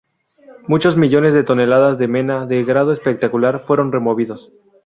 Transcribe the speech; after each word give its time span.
Muchos 0.67 0.97
millones 0.97 1.35
de 1.35 1.43
toneladas 1.43 1.99
de 1.99 2.07
mena 2.07 2.47
de 2.47 2.63
grado 2.63 2.91
espectacular 2.91 3.59
fueron 3.63 3.91
removidos. 3.91 4.51